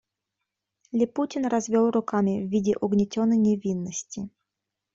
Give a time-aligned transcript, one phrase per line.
[0.91, 4.29] Липутин развел руками в виде угнетенной невинности.